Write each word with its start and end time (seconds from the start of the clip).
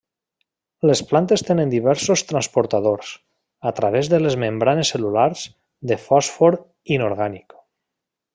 Les 0.89 1.01
plantes 1.09 1.43
tenen 1.49 1.73
diversos 1.73 2.23
transportadors, 2.31 3.11
a 3.71 3.75
través 3.81 4.09
de 4.15 4.21
les 4.23 4.39
membranes 4.45 4.93
cel·lulars, 4.95 5.45
de 5.93 5.99
fòsfor 6.07 6.59
inorgànic. 6.99 7.59